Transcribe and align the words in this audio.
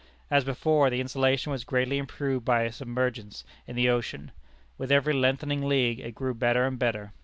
As 0.31 0.43
before, 0.43 0.89
the 0.89 0.99
insulation 0.99 1.51
was 1.51 1.63
greatly 1.63 1.99
improved 1.99 2.43
by 2.43 2.67
submergence 2.71 3.43
in 3.67 3.75
the 3.75 3.89
ocean. 3.89 4.31
With 4.75 4.91
every 4.91 5.13
lengthening 5.13 5.61
league 5.69 5.99
it 5.99 6.15
grew 6.15 6.33
better 6.33 6.65
and 6.65 6.79
better. 6.79 7.13